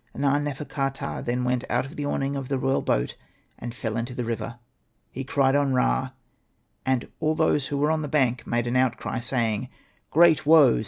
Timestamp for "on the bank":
7.91-8.47